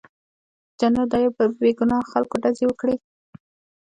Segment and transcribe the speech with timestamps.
[0.79, 2.95] جنرال ډایر په بې ګناه خلکو ډزې وکړې.